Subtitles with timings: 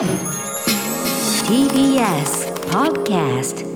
[0.00, 0.08] TBS
[2.70, 3.66] Podcast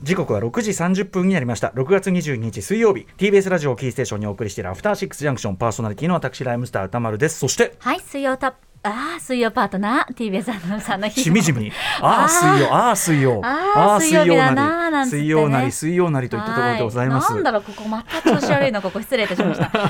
[0.00, 1.72] 時刻は6時30分になりました。
[1.74, 3.04] 6月22日水曜日。
[3.18, 5.56] TBS ラジオキーステーションにお送りしているアフターシックスジャンクション。
[5.56, 7.40] パーソナリティの私ライムスター歌丸です。
[7.40, 8.54] そしてはい、水曜た
[8.84, 11.70] あー水曜パートナー TBS アナウンサーの日しみじみ。
[12.02, 12.74] ああ水曜。
[12.74, 13.40] ああ水曜。
[13.44, 15.22] あー水曜日だなーなんつってね。
[15.22, 17.28] 水曜なり水曜なりといったところでございます。
[17.28, 19.70] はなんだろうここまた調子悪いのここ失礼いたしました。
[19.70, 19.80] さ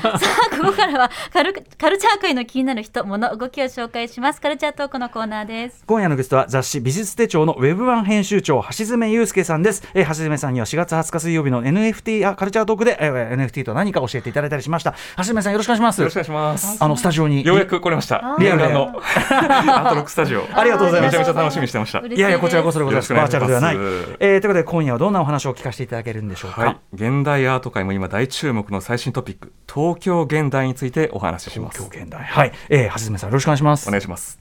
[0.52, 4.42] あここからはカルカルチャー界の気になる人物動きを紹介します。
[4.42, 5.84] カルチャートークのコーナーです。
[5.86, 14.94] 今夜のゲストは雑誌美術手帳のウェブ版編集長橋爪祐介さんです、えー、橋爪さんには4月20日水曜日の NFT あカルチャートークで、えー、NFT と何か教えていただいたりしました。
[15.16, 15.98] 橋爪さんよろしくお願いします。
[16.00, 16.76] よろしくお願いします。
[16.84, 17.42] あのスタジオに。
[17.42, 18.36] ようやく来れました。
[18.38, 20.46] リアルのアートロックスタジオ。
[20.52, 21.16] ありがとうございます。
[21.18, 22.00] めちゃめちゃ楽しみにしてました。
[22.00, 23.14] 嬉しいやいやこちらこそでございます。
[23.14, 31.78] バーチャルではない、えー、ということで今夜はどんなお話を聞かせていただけるんでしょうか、はい、現代アート界も今大注目の最新トピック、東京現代についてお話しします。
[31.78, 32.24] 東京現代。
[32.24, 33.88] はい、えー、橋爪さんよろしくお願いします。
[33.88, 34.38] お願いします。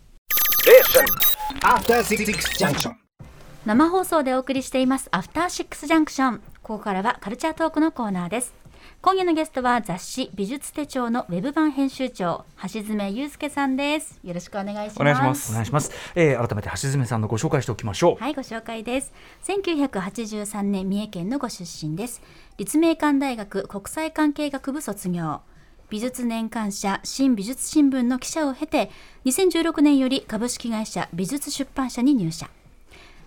[3.66, 5.08] 生放送でお送りしています。
[5.12, 8.54] アフターシックスジャンクションここからはカルチャートークのコーナーです
[9.04, 19.12] 今夜のゲストは雑誌美術手帳のウェブ版編集長橋爪祐介さんですよろしくお願いしますお願いしますお願いします、えー、改めて橋爪さんのご紹介しておきましょうはい、ご紹介です。
[19.46, 22.22] 1983年三重県のご出身です。
[22.58, 25.42] 立命館大学国際関係学部卒業。
[25.90, 28.92] 美術年間社新美術新聞の記者を経て、
[29.26, 32.52] 2016年より株式会社美術出版社に入社。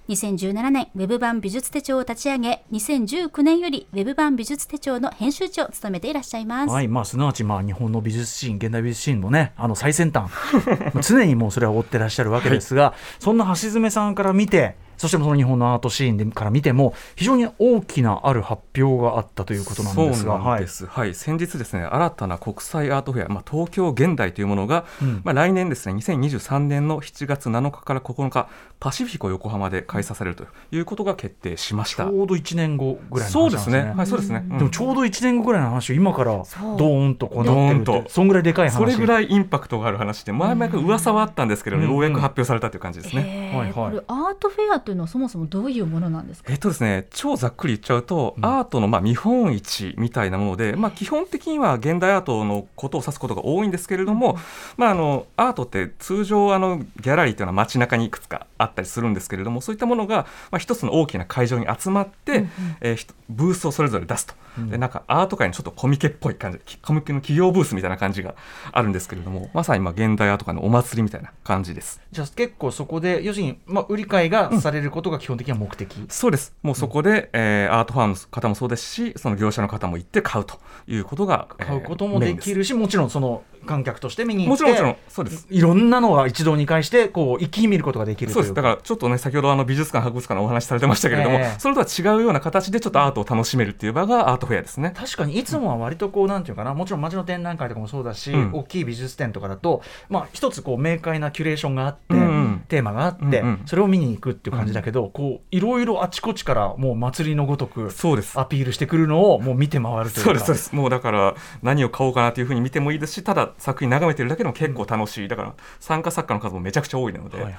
[0.06, 6.70] 2017年、ウェブ版美術手帳を立ち上げ、2019年よりウェブ版美術手帳の編集長を務めていらっしゃいます。
[6.70, 10.30] はいまあ、すなわちまあ日本の美術シーン現代美術シーンのねあの最先端。
[11.00, 20.36] 常にもうそれは追ってらっしゃるわけですが、そんな橋爪さんから見てそしてその日本のアートシーンでから見ても非常に大きなある発表があったということなんですが。
[20.36, 21.14] そうなんです、はい。
[21.14, 25.20] 先日ですね新たな国際アートフェア、まあ、東京現代というものが、うん。
[25.24, 28.48] まあ、来年ですね2023年の7月7日から9日
[28.84, 32.04] パシフィコ横浜で開催されるということが決定しました。
[32.04, 33.84] ちょうど1年後ぐらいのそうです話ですね。
[33.84, 34.58] ねはいそうですね、うん。
[34.58, 37.28] でもちょうど1年後ぐらいの話を今からドーンと。
[37.28, 38.76] こうなってるってそんぐらいでかい話。
[38.76, 43.72] それぐらいインパクトがある話で前々から噂はあったんですけど、うんようやく発表されたという感じですね、へーはいはい。
[43.72, 46.52] これアートフェアというのはそもそもどういうものなんですか？
[46.52, 48.44] えっとですね、超ざっくり言っちゃうと、うん。
[48.44, 54.36] アートのまあ見本市みたいなもので、まあ、基本的には現代アートのことを指すことが多いんですけれども、
[54.76, 62.46] まあ、あのアートって通常あのギャラリーというのは街中にいくつかあったりするんですけれどもそういったものが、まあ、一つの大きな会場に集まって、
[62.80, 64.68] えーひとブースをそれぞれ出すと、うん。
[64.70, 68.34] でなんかアート界のちょっとコミケっぽい感じきコミケの企業ブースみたいな感じが
[68.70, 72.00] あるんですけれどもまさに今現代アート界のお祭りみたいな感じです。
[72.12, 76.54] じゃあ結構そこで要するに、まあ、売り買いがされることが基本的には目的、そうです。
[76.62, 85.46] もうそこで、えーアートファンの方もそうですし、その業者の方も行って買うということが、えー買うこともできるし、もちろんその観客として見に行ってもちろん、もちろん、そうです。
[85.50, 88.54] いろんなのが一堂に会してこう一気に見ることができるそうです。
[88.54, 91.60] だからちょっとね先ほどあの美術館博物館のお話しされてましたけれども、ええ。
[91.60, 94.92] それとは違うような形でちょっとアートを楽しめるっていう場がアートフェアですね。
[94.96, 98.50] 確かにいつもは割とこうなんていうかなもちろん街の展覧会とかもそうだし、うん。
[98.52, 102.64] 大きい美術展とかだとまあ一つこう明快なキュレーションがあって、うんうん。
[102.68, 108.38] テーマがあって、うんうんそれを見に行くっていう感じだけど、こういろいろあちこちからもう祭りのごとくそうです。
[108.38, 110.24] アピールしてくるのをもう見て回るというか。
[110.24, 110.74] そうですそうです。
[110.74, 115.28] もうだから何を買おうかなというふうに見てもいいですしただ作品眺めてるだけでも結構楽しい。
[115.28, 117.54] だから参加作家の数もめちゃくちゃ多いので、はいはい。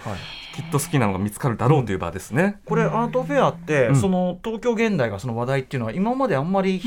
[0.55, 2.59] きっと好きなのが見つかるだろうという場ですね。
[2.65, 3.95] これアートフェアって、うん。
[3.95, 6.81] その東京現代がその話題っていうのは今まであんまり、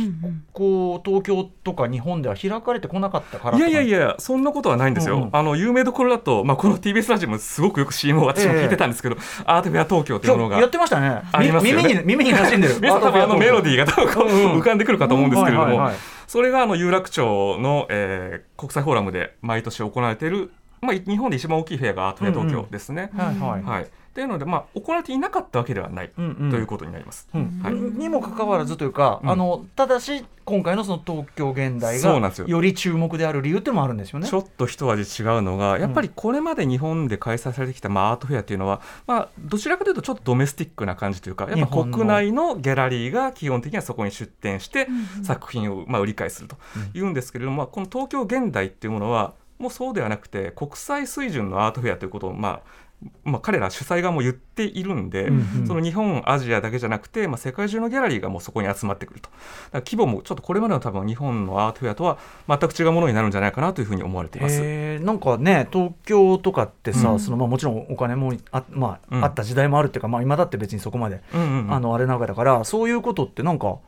[0.53, 5.17] こう東京とか日本では開かれてこなかったからいやいやいやや、そんなことはないんですよ。
[5.17, 5.31] うんうん。
[5.33, 10.61] あの有名どころだと、まあ、この TBS ラジオもすごくよく CM を私も聞いてたんですけど、アートフェア東京というものが。
[10.61, 11.23] やってましたね。
[11.33, 11.83] ありますよね。
[11.83, 12.75] み耳に耳に馴染んでる。
[12.81, 15.91] 皆さん多分あのメロディーが浮かんでくるかと思うんですけれども
[16.27, 23.11] それがあの有楽町の、えー国際フォーラムで毎年行われている、まあ、日本で一番大きいフェアがアートフェア東京ですね。
[23.17, 23.63] はいはい。
[23.63, 26.51] はい、っていうので、まあ、行われていなかったわけではない、うんうん。
[26.51, 27.29] ということになります。
[27.35, 27.75] うんはい。
[27.75, 29.31] にもかかわらずというか、うん。
[29.31, 32.47] あのただし今回のその東京現代がよ。
[32.47, 34.27] より注目である理由ってもあるんですよね。
[34.27, 44.89] ちょっと一味違うのが、やっぱりこれまで日本で開催されてきた、まあ、アートフェアっていうのは、まあ、どちらかというとちょっとドメスティックな感じというか、やっぱ国内のギャラリーが基本的にはそこに出展して、
[45.23, 46.57] 作品をまあ売り買いすると
[46.95, 52.89] いうんですけれども、まあこの東京現代っていうものは、もうそうではなくて、国際水準のアートフェアということを、まあ、
[53.25, 55.67] まあ、彼ら主催側も言っているんで、うんうん。
[55.67, 59.31] その日本、アジアだけじゃなくて、まあ、世界中のギャラリーがもうそこに集まってくると、
[59.73, 62.19] 規模もちょっとこれまでの多分日本のアートフェアとは
[62.49, 64.61] 全く違うものになるんじゃないかなというふうに思われています。
[64.63, 65.05] えー。
[65.05, 67.21] なんかね東京とかってさ、うん。
[67.21, 69.25] そのまあ、もちろんお金もあ,、まあうん。
[69.25, 71.73] あった時代もあるっていうか、まあ、今だって別にそこまで、うんうんうん。
[71.73, 73.79] あのあれなわけだからそういうことってなんか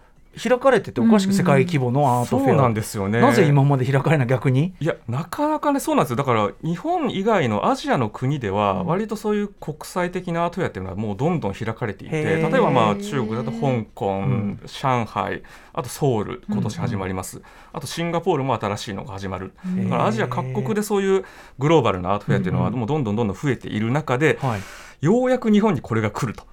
[0.40, 3.20] 開かれてておかしく世界規模のアートフェア、なんですよね。
[3.20, 4.74] なぜ今まで開かれない逆に？
[4.80, 6.16] いやなかなかねそうなんですよ。
[6.16, 14.60] だから日本以外のアジアの国では割とそういう国際的なアートフェアっていうのはもうどんどん開かれていてへ例えーばまあ中国だと香港、ん。
[14.66, 15.42] 上海
[15.72, 17.42] あとソウル今年始まります、
[17.72, 19.52] あとシンガポールも新しいのが始まる。
[19.64, 21.24] だからアジア各国でそういう
[21.58, 24.60] グローバルなアートフェアっていうのはもうどんどんどんどん増えている中で、はい。
[25.04, 26.44] ようやく日本にこれが来ると。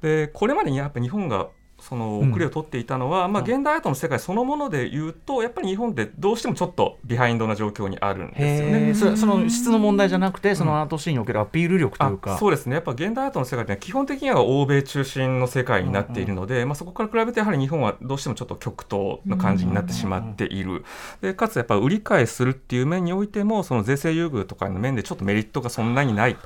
[0.00, 8.94] でこれまでにやっぱ日本がそのうん遅れを取っていたのは、まあ、現代アートの世界そのもので言うとやっぱり日本ってどうしてもちょっとビハインドな状況にあるんですよね。
[8.94, 12.74] それその質の問題じゃなくてそのアートシーンにおけるアピール力というか、あそうですね。
[12.74, 20.84] やっぱ現代アートの世界って基本的には欧米中心の世界になっているので、まあ、そこから比べてやはり日本はどうしてもちょっと極東の感じになってしまっている、
[21.20, 26.36] でかつやっぱ売り買いするっていう面においてもその税制優遇とかの面でちょっとメリットがそんなにない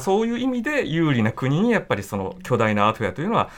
[0.00, 3.50] そういう意味で有利な国にやっぱりその巨大なアートフェアというのは、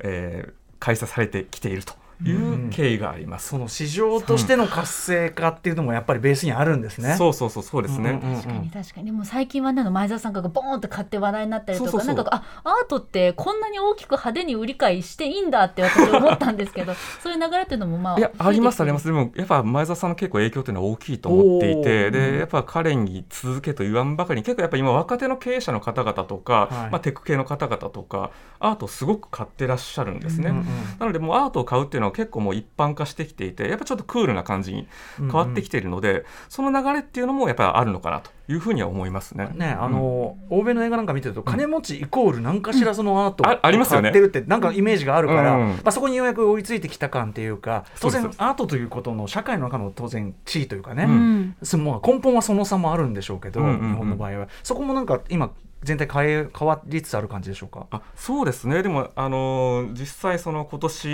[0.00, 1.92] えー開催されてきていると。
[2.24, 3.48] いう経緯があります。
[3.48, 7.14] その市場としての活性化っていうのもやっぱりベースにあるんですね。
[7.16, 8.10] そうそうそうそうですね。
[8.10, 9.06] うんうんうん確かに確かに。
[9.06, 12.16] でも最近はねあの前澤さんがボーンって買って話題になったりとかそうそうそう。
[12.16, 19.06] なんかあアートってこんなに大きく派手に売り買いしていいんだって私は思ったんですけど そういう流れっていうのもまあいやありますあります。
[19.06, 26.90] でもやっぱ前澤さんの結構影響というのは大きいと思っていてでやっぱ彼に続けと言わんばかりに結構やっぱ今若手の経営者の方々とか、はい。
[26.90, 30.50] まあ、テック系の方々とかアートをすごく買ってらっしゃるんですね。
[30.50, 30.64] うんうん。
[30.98, 34.86] なのでもうアートを買うっていうのは結構もう一般化してきていてやっぱちょっとクールな感じに
[35.18, 39.50] 変わってきているので、その流れっていうのもやっぱりあるのかなというふうには思いますね。
[39.54, 44.10] ね、あの、欧米の映画なんか見てると金持ちイコール何かしらそのアートあありますよね。
[44.10, 51.56] 買ってるってなんかイメージがあるから、うんまあ、そこにようやく追いついてきた感っていうか当然アートということの社会の中の当然地位というかね、うん。
[51.62, 53.90] そのまあ根本はその差もあるんでしょうけど、うんうんうん。
[53.92, 54.48] 日本の場合は。
[54.62, 55.50] そこもなんか今
[55.82, 57.86] 全体変え変わりつつある感じでしょうか？
[57.90, 61.08] あそうですね、でも、あのー実際、その今年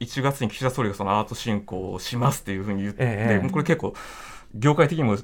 [0.00, 3.94] 1月に岸田総理がそのアート振興をしますっていうふうに言って、ええこれ結構、
[4.54, 5.16] 業界的にも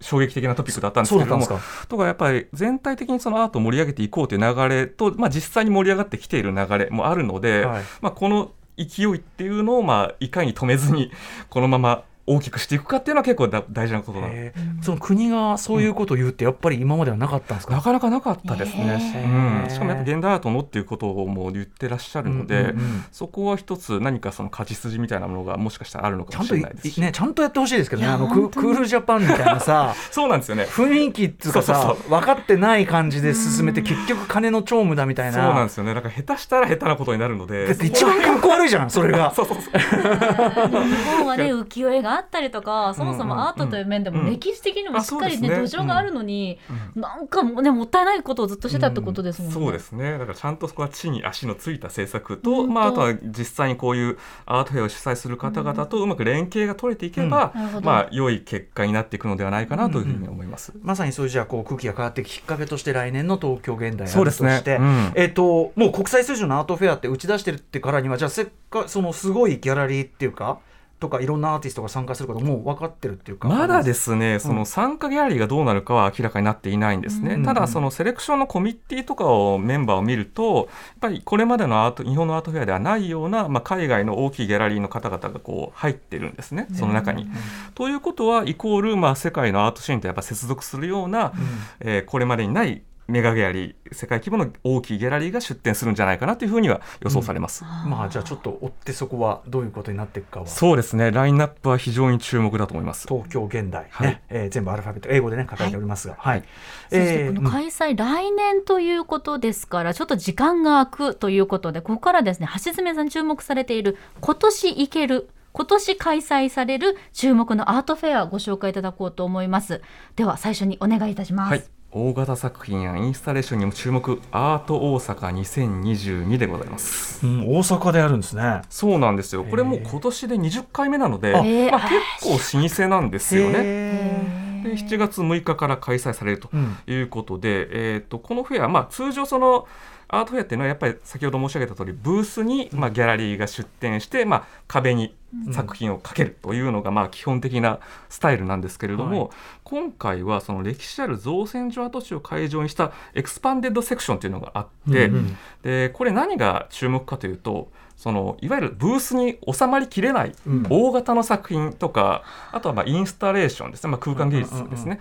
[0.00, 1.46] 衝撃的なトピックだったんですけれども、
[1.88, 7.84] とかやっぱり全体的にそのアートを盛り上げていこうという流れと、まあ、実際に盛り上がってきている流れもあるので、はい。
[8.00, 11.10] まあ、この勢いっていうのを、まあ、いかに止めずに、
[11.48, 14.26] このまま大きくしていくかっていうのは結構だ大事なことだ。
[14.28, 14.82] へー。
[14.82, 19.14] その国がそういうことを言うってやっぱり今まではなかったんですか、なかなかなかったですへね。
[19.14, 19.62] ー。
[19.64, 22.68] うん、しかもやっぱ現代アートのっていうことをもう言ってらっしゃるので、うんうん。
[22.68, 26.90] うんそこは一つ何かその勝ち筋みたいなものがもしかしたらあるのかもしちゃんといれないです。
[26.90, 28.08] し、ねちゃんとやってほしいですけどね。
[28.08, 30.64] あのクールジャパンみたいなさ そうなんですよね。
[30.64, 35.94] 雰囲気っていうかさそうそう分かってない感じで進めて結局金の長務だみたいそうななんですよね。
[35.94, 39.32] だから下手したら下手なことになるので、だって一番かっこ悪いじゃんそれが。
[39.34, 39.78] そうそうそう。
[39.78, 44.30] 日本はね浮世絵があったりとかそもそもアートという面でもうん。
[44.30, 46.58] 歴史的にもしっかりね土壌があるのに
[46.94, 49.54] なんかもうねもったいないことをずっとしてたってことですもんね。
[49.54, 50.18] そうですね。
[50.18, 57.52] だからちゃんとそこは地に足のついた政策本と、当まああとは実際にこういうアートフェアを主催する方々とうまく連携が取れていけば、
[57.82, 60.72] まあ良い結果になっていくのではないかなというふうに思います。
[60.82, 64.50] まさにそういうじゃあこう空気が変わってきっかけとして来年の東京現代アートそうですね。
[64.50, 65.12] として、うん。
[65.14, 70.58] えっ、ともう国際水準のアートフェアって打ち出してるってからにはじゃあせっかそのすごいギャラリーっていうか
[70.98, 73.48] とかいろんなアーティストが参加することもう分かってるっていうか。
[73.48, 77.34] まだですすね、その参加ギャラリーがどうなるかは明らかになっていないんですね。
[77.34, 77.44] うん。
[77.44, 80.66] ただ、そのセレクションのコミッティとかをメンバーを見ると、やっ
[81.00, 87.28] ぱりこれまでのアート、日本のアートフェアではないような、まあ、海外の大きいギャラリーの方々がこう入ってるんですね、その中に。
[87.74, 91.32] ということは、イコール、まあ、世界のアートシーンとやっぱ接続するような、
[91.80, 97.64] えーこれまでにないメガギャラリー、世界規模の大きいギャラリーが出展するんじゃないかなというふうには予想されます。
[97.64, 100.46] まあじゃあちょっと追ってそこはどういうことになっていくかは。
[100.46, 103.06] そうですね、ラインナップは非常に注目だと思います。
[103.08, 104.22] 東京現代ね、はい。
[104.28, 106.40] えー全部アルファベット英語でね書かれておりますが、はい。
[106.40, 119.80] そしてえーこの開催、来年ということですからちょっと時間が空くということでここからですね橋爪さん注目されている今年行ける今年開催される注目のアートフェアご紹介いただこうと思います。
[120.14, 121.64] では最初にお願いいたします、はい、
[121.98, 124.20] 大型作品やインスタレーションにも注目。
[124.30, 127.26] アート大阪2022でございます。
[127.26, 128.60] うん、大阪であるんですね。
[128.68, 129.44] そうなんですよ。
[129.44, 133.54] これもう今年で20回目なので、まあ、結構老舗なんですよね。
[133.62, 136.50] へで7月6日から開催されると
[136.86, 139.66] いうことで、えー、とこのフェア、まあ、通常その
[140.08, 145.14] アートフェアっていうのはやっぱり先ほど申し上げた通りブースに、まあ、ギャラリーが出展して、まあ、壁に
[145.52, 149.30] 作品をかけるというのが、まあ、基本的なスタイルなんですけれども、はい。
[149.64, 155.36] 今回はその歴史ある造船所跡地を会場にしたエクスパンデッドセクションというのがあって、うんうん。
[155.62, 160.66] でこれ何が注目かというとそのいわゆるブースに収まりきれないうん。
[160.68, 165.00] 大型の作品とか、あとはまあインスタレーションですね、まあ、空間芸術ですね、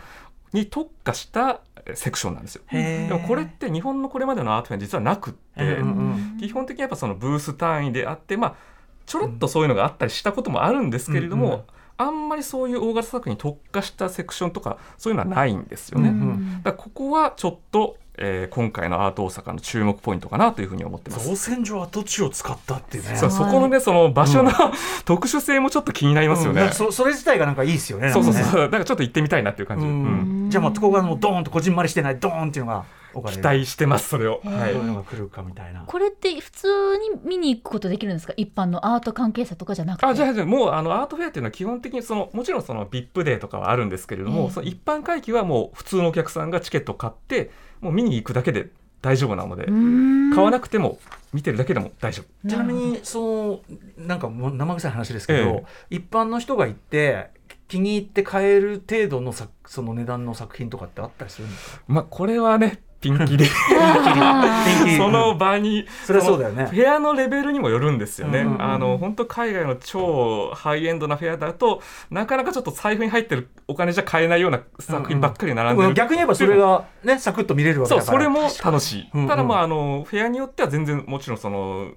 [0.53, 1.59] に特化した
[1.93, 2.63] セクションなんですよ。
[2.71, 6.37] でもこれって日本のこれまでのアートフェア実はなくって、うんうん。
[6.39, 8.55] 基本的にやっぱそのブース単位であって、まあ、
[9.05, 11.62] ちょろっとそういうのがあったりしたこともあるんですけれども、うんうん
[11.97, 16.09] あんまりそういう大型作品に特化したセクションとかそういうのはないんですよね。
[16.09, 21.29] うんだからここはちょっと、えー今回のアート大阪の注目ポイントかなというふうに思ってます。
[21.29, 23.15] 造船所跡地を使ったっていうね。
[23.15, 24.51] そこのねその場所の、
[25.05, 26.63] 特殊性もちょっと気になりますよね。
[26.63, 26.67] うん。
[26.67, 28.51] だからそそれ自体がなんかいいですよねそうそうなんかね。
[28.51, 30.47] そうだからちょっと行ってみたいなっていう感じ、ううん。
[30.47, 32.83] んじゃあまあここがもうドーンとこじんまりしてないドーンっていうのが
[33.24, 34.41] 期る待してますそれを。
[34.43, 35.81] どういうのが来るかみたいな。
[35.81, 36.67] これって普通
[36.98, 38.34] に見に行くことできるんですか？
[38.38, 40.05] 一般のアート関係者とかじゃなくて？
[40.05, 48.69] あじゃあじゃあもうあのアートフェアっていうのは基本的にそのもちろんその VIP デーとかはあるんですけれども、ええその一般会期はもう普通のお客さんがチケットを買ってもう見に行くだけで
[49.01, 49.65] 大丈夫なので、
[50.34, 50.98] 買わなくても
[51.31, 52.50] 見てるだけでも大丈夫。
[52.50, 53.60] ちなみにその
[53.98, 55.65] なんかもう生臭い話ですけど、え。
[55.91, 57.29] 一般の人が行って
[57.67, 61.81] 気に入って買える程度のさその値段の作品とかってあったりするんですか？
[61.88, 63.45] まあこれはねピンキリ。
[63.79, 64.98] あ ーピンキリ。
[64.98, 66.63] その場にそそうだよね。
[66.63, 68.39] のフェアのレベルにもよるんですよね。
[68.39, 68.62] うんうんうん。
[68.62, 78.05] あの本当海外の超ハイエンドなフェアだとなかなかちょっと財布に入ってるお金じゃ買えないような作品ばっかり並んでる、でも逆に言えばそれがねサクッと見れるわけだから。
[78.05, 79.27] そうそれも楽しい、うんうん。
[79.27, 81.91] ただまああのフェアによっては全然もちろんその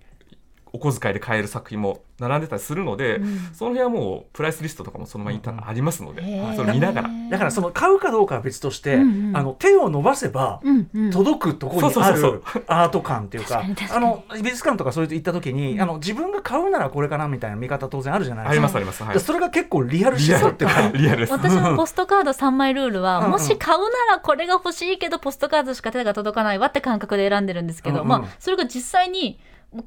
[0.72, 3.38] お小遣いで買える作品も並んでたりするので、うん。
[3.52, 5.68] その辺はもうプライスリストとかもそのままうんうん。
[5.68, 6.56] ありますので、へー。
[6.56, 7.10] それ見ながら。
[7.30, 9.36] だからその買うかどうかは別として、うんうん。
[9.36, 11.10] あの手を伸ばせばうんうん。
[11.10, 18.60] 届くところにあるアート感っていうかあの美術館とかそういうと行った時に、あの自分が買うならこれかなみたいな見方当然あるじゃないあですか。
[18.60, 19.14] りますあります、はい。
[19.14, 23.30] でそれが結構リアルシフトっていうかリアルです私のポストカード3枚ルールは、うんうん。
[23.32, 23.84] もし買うな
[24.14, 28.08] らこれが欲しいけどポストカードしか手が届かないわって感覚で選んでるんですけど、うんうん。
[28.08, 29.38] まあそれが実際に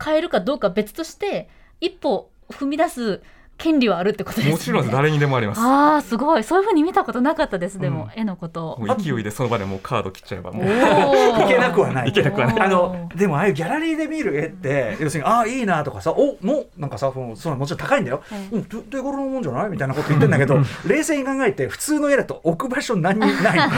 [0.03, 3.21] 変えるかどうか別として一歩踏み出す
[3.61, 4.53] 権利はあるってことですね。
[4.53, 5.61] もちろん誰にでもあります。
[5.61, 6.43] ああすごい。
[6.43, 8.19] そういうふうに見たことなかったですでも、うん。
[8.19, 8.79] 絵のこと。
[8.97, 10.65] 勢いでその場でもうカード切っちゃえばもう。
[10.65, 12.09] いいけなくはない。
[12.09, 12.59] いけなくはない。
[12.59, 19.69] あのでもああいうギャラリーで見る絵って要するにああいいなとかさおもなんかさそのそのもちろん高いんだよ、えうん手手頃のもんじゃない？
[19.69, 23.69] みたいなこと言ってんだけど 冷静に考えて普通の絵だと置く場所何にない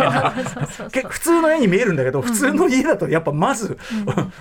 [0.93, 3.77] み普通の絵に見えるんだけど普通の家だとやっぱまず、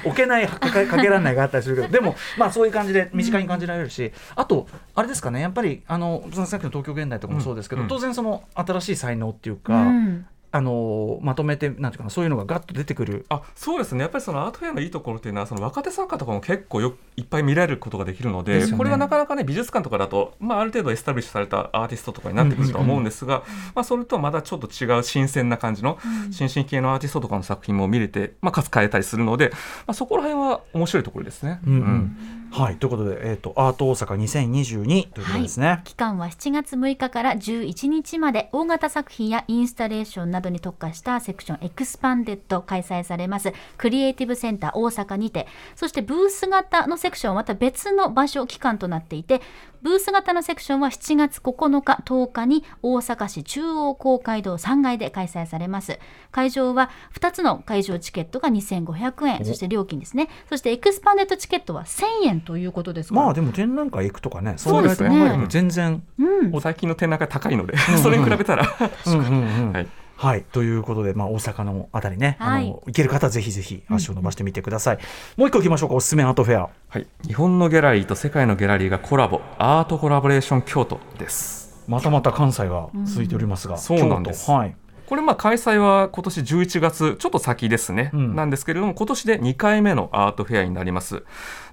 [0.04, 1.88] 置けないかけかけられないがあったりするけど。
[1.88, 10.26] でもまあそういう感じで身近に感じられるし、あとあれですかねやっぱりあのさっきの東京現代とかもそうですけど、うん当然その新しい才能っていうか、うん。
[10.54, 13.24] あのまとめてなんていうかなそういうのがガッと出てくる。
[13.30, 14.02] あそうですね。
[14.02, 18.76] やっぱりそのアートフェアのいいところっていうのはその若手作家とかも結構よいっぱい見られることができるのでね。
[18.76, 25.98] これはなかなかね美術館とかだと、まあ、ある程度エスタブリッシュされたアーティストとかになってくるとは思うんですが、まあ、それとはまたちょっと違う新鮮な感じの
[26.30, 31.60] 新進系のアーティストとかの作品も見れて、まあ、かつ変えたりするので、まあ、そこら辺は面白いところですね。
[31.66, 31.72] うん。
[31.72, 35.80] うんはいということで、えー、とアート大阪2022ということですね。
[35.85, 45.47] 期間は7月6日から11日まで大型作品やインスタレーションなどに特化したセクションエクスパンデッド開催されますクリエイティブセンター大阪にて。
[45.76, 49.40] そしてブース型のセクションはまた別の場所期間となっていて
[49.82, 55.99] ブース型のセクションは7月9日10日に大阪市中央公会堂3階で開催されます。
[56.30, 59.44] 会場は2つの会場チケットが2500円。
[59.44, 60.28] そして料金ですね。
[60.49, 65.46] そしてエクスパンデッドチケットは1000円ということですまあでも展覧会行くとかねそうですね。
[65.49, 66.61] 全然、うん。
[66.61, 68.66] 最近の展覧会高いので、それに比べたら、
[69.06, 69.26] うんうん
[69.68, 69.72] うん。
[69.72, 69.87] はい。
[70.22, 72.64] はい、ということで、まあ、大阪のあたりね、はい。
[72.64, 74.99] あの行ける方はぜひぜひ足を伸ばしてみてください。
[75.37, 76.70] もう一個行きましょうか、おすすめアートフェア。
[76.88, 79.40] はい、日本のギャラリーと世界のギャラリーがコラボ。
[79.58, 81.84] アートコラボレーション京都です。
[81.88, 84.46] またまた関西が続いておりますが、そうなんです。
[84.46, 84.58] 京都。
[84.58, 84.76] はい。
[85.12, 88.35] これまあ開催は今年11月ちょっと先ですね、うん。
[88.35, 91.23] なんですけれども今年で2回目のアートフェアになります。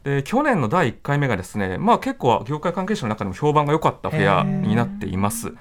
[0.03, 5.53] で去年の第1回目がですねまあ結構業界関係者の中でも評判が良かったフェアになっています。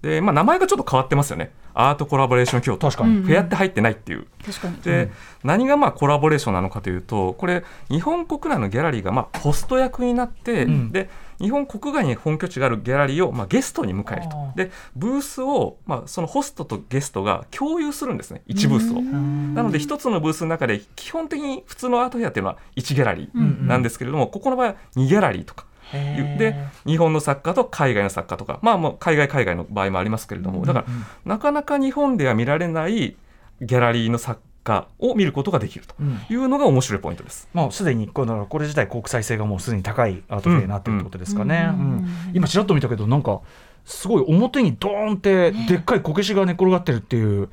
[0.00, 1.50] でまあ名前がちょっと変わってますよね。
[1.74, 3.16] アートコラボレーション京都確かに。
[3.16, 4.76] うんフェアって入ってないっていう確かに。
[4.82, 5.10] で、
[5.42, 10.92] 何がまあコラボレーションなのかというとこれ日本国内のギャラリーがまあホスト役になって、うん。
[10.92, 11.08] で
[11.40, 14.36] 日本国外に本拠地があるギャラリーをまあゲストに迎えると。
[14.54, 18.42] でブースをまあそのホストとゲストが共有するんですね。
[18.48, 19.00] 1ブースを。
[19.00, 25.66] なので一つのブースの中で基本的に普通のアートフェアっていうのは1ギャラリーなんですけれども、ここの場合は2ギャラリーとか。
[25.92, 28.58] で日本の作家と海外の作家とか。
[28.62, 30.64] まあもう海外海外の場合もありますけれども。
[30.64, 30.86] だから
[31.24, 33.16] なかなか日本では見られない
[33.60, 36.20] ギャラリーの作家を見ることができるとうん。
[36.28, 37.48] いうのが面白いポイントです。
[37.52, 41.68] まあ、すでにこのこれ自体国際性がもうすでに高いアートフェアになってるってことですかね。
[41.70, 41.76] うん。
[41.76, 42.08] うん。
[42.34, 43.40] 今ちらっと見たけどなんか
[43.84, 47.50] すごい表にドーンってでっかいこけしが寝転がってるっていう、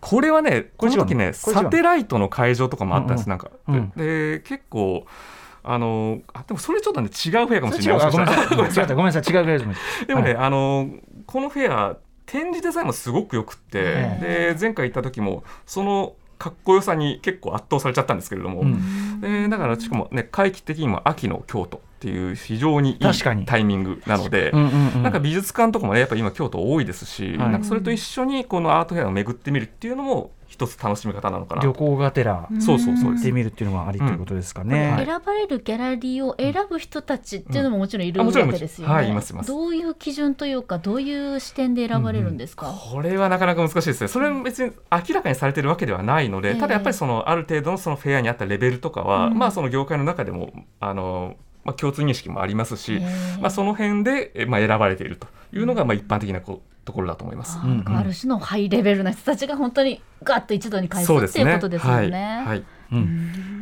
[0.00, 3.38] これはねこの時ねサテライトの会場とかもあったんです、うんなん。
[3.38, 3.92] か、うん。
[3.94, 5.04] で結構
[5.62, 8.06] あのあでもそれちょっとね違うフェアかもしれない。
[8.06, 8.48] あ ごめんなさい。
[8.48, 8.82] ごめんなさい。
[8.82, 9.34] 違ったごめんなさい。
[9.34, 10.88] 違うフェアですでもね、はあの
[11.26, 11.96] このフェア
[12.26, 13.62] 展示デザインもすごくよくって、
[14.22, 19.20] えで前回行った時もそのかっこよさに結構圧倒されちゃったんですけれども、うん。
[19.20, 23.46] でだからしかもね回帰的にも秋の京都っていう非常にいい確かに。
[23.46, 25.02] タイミングなので、うんうんうん。
[25.02, 27.50] なんか美術館とかもねやっぱ今京都多いですし、はい。
[27.50, 31.62] なんかそれと一緒にこのアートフェアを巡ってみるっていうのも一つ楽しみ方なのかな。
[31.62, 34.92] 旅行がてらそうそうそう行ってみるっていうのがありということですかね。
[34.92, 35.06] はい。
[35.06, 38.80] 選ばれるギャラリーを選ぶ人たちっていうのももちろんいるわうんあもちろんけです。
[38.80, 38.94] よね。
[38.94, 39.48] はいいますいます。
[39.48, 42.72] どういう基準というかどういう視点で選ばれるんですか？
[42.72, 44.08] これはなかなか難しいですね。
[44.08, 46.60] それは別に明らかにされてるわけではないので、ええ。
[46.60, 49.38] ただやっぱりそのある程度のそのフェアに合ったレベルとかは、うん。
[49.38, 53.00] まあその業界の中でもあのまあ共通認識もありますし、
[53.40, 57.58] まあその辺でえまあ選ばれているというのがまあ一般的なこうところだと思います。
[57.86, 62.42] ある種のハイレベルな人たちが本当にガッと一度に返すっていうことですよね。
[62.44, 62.46] はい。
[62.46, 62.66] はいうん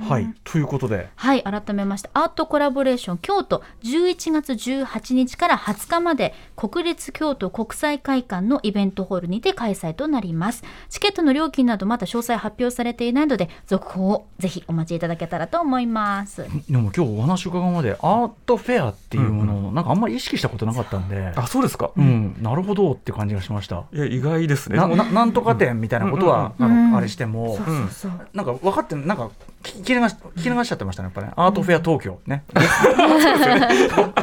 [0.09, 10.63] はい、ということで、はい改めましてアートコラボレーション京都11月18日から20日まで国立京都国際会館のイベントホールにて開催となります。
[10.89, 16.45] チケットの料金などまだ詳細発表されていないので続報をぜひお待ちいただけたらと思います。
[16.69, 21.91] でも今日お話伺うまでアートフェアっていうものをなんかあんまり意識したことなかったんで、あそうですか？
[21.97, 23.85] うん、なるほどって感じがしました。
[23.93, 24.77] いや意外ですね。
[24.77, 28.29] なななんとか店みたいなことは、あのあれしても、そうそうそう。
[28.35, 29.31] なんか分かってなんか
[29.63, 32.45] 聞き流し聞き流しちゃってましたねやっぱねアートフェア東京ね、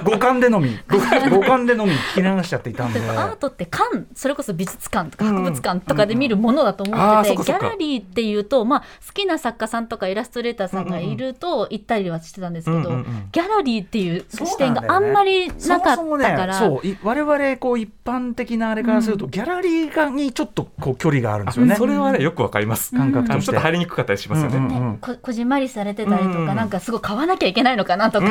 [0.03, 1.00] 五感でのみ五
[1.41, 12.89] 感でのみ聞き流しちゃっていたんでアートって館それこそ美術館とか博物館とかで見るものだと思ってて、ギャラリーっていうと、まあ、好きな作家さんとかイラストレーターさんがいると行ったりはしてたんですけど、
[13.31, 21.75] ギャラリーっていう視点があんまりなかったからそもそもね、そう我々こう一般的なあれからすると、ギャラリーがにちょっとこう距離があるんですよね。
[21.75, 22.96] それはねよくわかります。
[22.96, 25.00] 感覚としてちょっと入りにくかったりしますよね。
[25.29, 28.25] こじんまりされてたりとか、うんなんかすごい買わなきゃいけないのかなとか、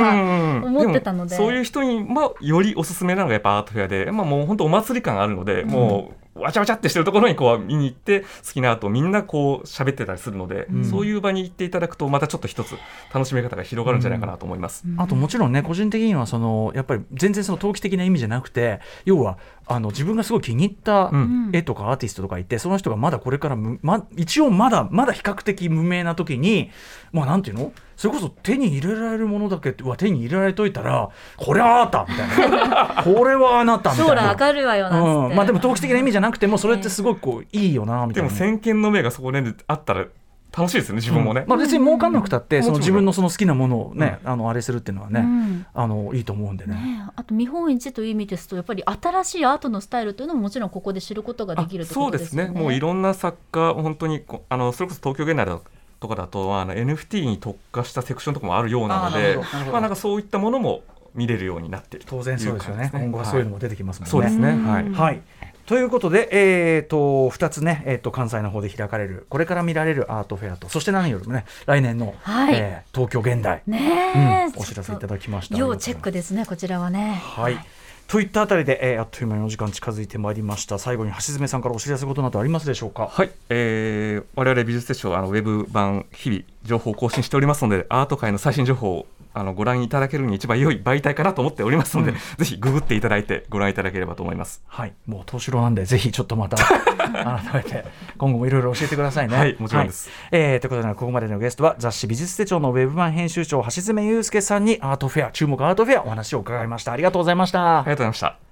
[0.64, 10.84] 思ってたのでもそういう人に、まあ、よりおすすめなのがやっぱアートフェアで、まあ、もう本当お祭り感あるので、もうわちゃわちゃってしてるところにこう見に行って好きなアートをみんなこう喋ってたりするので、うん。
[10.84, 12.76] そういう場に行っていただくとまたちょっと一つ
[13.12, 14.84] 楽しみ方が広がるんじゃないかなと思います。
[14.96, 21.50] あともちろんね個人的にはそのやっぱり全然その投機的な意味じゃなくて要はあの自分がすごい気に入ったうん。
[21.52, 26.70] 絵とかアーティストとかいて、その人がまだこれからむ、ま、一応まだまだ比較的無名な時に
[27.12, 27.72] まあなんていうの？
[27.98, 34.22] それこそ手に入れられるものだけは手に入れられといたらこれはあなたみたいな これはあなたみたいな。
[34.22, 38.28] 将来るわよなうん、まあでも投機的な意味じゃなくてもそれってすごいこういいよなみたいな。
[38.28, 40.06] でも先見の目がそこであったら
[40.56, 41.44] 楽しいですよね自分もね。
[41.48, 46.74] まあ、別に儲かんなくたって、うんその自分のその好きなものをね、あのあれするっていうのはね、うんあのいいと思うんでね。
[46.74, 51.90] ねえあと見本市という意味ですとやっぱり新しいアートのスタイルというのももちろんここで知ることができるね。
[51.90, 55.58] そうですねもういろんな作家本当にこあのそれこそ東京現代だ
[56.00, 59.38] とかだとあの NFT に特化したセクションとかもあるようなので
[59.70, 60.82] まあなんかそういったものも
[61.14, 62.90] 見れるようになっている当然そうですよね。
[62.92, 64.10] 今後はそういうのも出てきますもんね。
[64.10, 64.50] そうですね。
[64.50, 64.64] うん。
[64.64, 64.90] はい。
[64.90, 65.22] はい。
[65.66, 72.54] ということで、えー、と2つね、えー、と関西の方で開かれるこれから見られるアートフェアとそして何よりもね来年の、はい。
[72.54, 74.60] えー東京現代、ねえ、うん。
[74.60, 75.56] お知らせいただきました。
[75.56, 77.20] 要チェックですねこちらはね。
[77.22, 77.58] はい
[78.08, 80.78] といったあたりで、えーあっという間にお時間近づいてまいりました。
[80.78, 83.08] 最後に橋爪さんからお知らせことなどありますでしょうか？
[83.12, 94.62] はい、えー、我々美術手帳あのウェブ版日々情報を更新しておりますのでアート界の最新情報をあのご覧いただけるに一番良い媒体かなと思っておりますので、うんぜひググっていただいてご覧いただければと思います。
[94.66, 97.84] はい、もう東四郎なんで、ぜひちょっとまた 改めて
[98.16, 99.36] 今後もいろいろ教えてくださいね。
[99.36, 106.92] はいもちろんですはいえーということで、ここまでのゲストは雑誌美術手帳のウェブ版編集長橋爪祐介さんにアートフェア注目アートフェアお話を伺いました。
[106.92, 107.80] ありがとうございました。
[107.80, 108.47] ありがとうございました。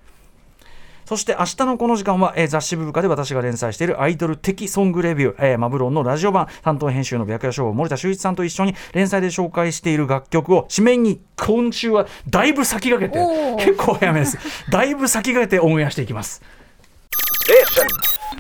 [1.07, 14.39] そして明日のこの時間は、えー雑誌ブブカで私が連載しているアイドル的ソングレビュー、えーマブロンのラジオ版担当編集の白夜賞森田修一さんと一緒に連載で紹介している楽曲を紙面に今週はだいぶ先駆けて結構早めです。
[14.71, 16.43] だいぶ先駆けてオンエアしていきます。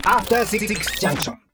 [0.04, 0.66] After Six
[1.00, 1.45] Junction.